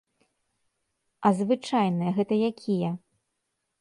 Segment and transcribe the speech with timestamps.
[1.29, 2.91] А звычайныя, гэта якія?